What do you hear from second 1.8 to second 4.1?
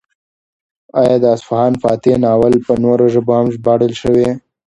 فاتح ناول په نورو ژبو هم ژباړل